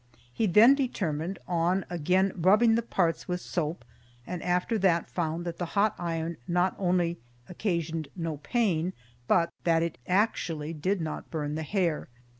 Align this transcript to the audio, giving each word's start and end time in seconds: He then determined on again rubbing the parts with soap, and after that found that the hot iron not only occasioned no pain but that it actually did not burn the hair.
He 0.33 0.47
then 0.47 0.73
determined 0.73 1.37
on 1.47 1.85
again 1.87 2.31
rubbing 2.35 2.73
the 2.73 2.81
parts 2.81 3.27
with 3.27 3.39
soap, 3.39 3.85
and 4.25 4.41
after 4.41 4.79
that 4.79 5.11
found 5.11 5.45
that 5.45 5.59
the 5.59 5.65
hot 5.77 5.93
iron 5.99 6.37
not 6.47 6.75
only 6.79 7.19
occasioned 7.47 8.07
no 8.15 8.37
pain 8.37 8.93
but 9.27 9.51
that 9.63 9.83
it 9.83 9.99
actually 10.07 10.73
did 10.73 11.01
not 11.01 11.29
burn 11.29 11.53
the 11.53 11.61
hair. 11.61 12.07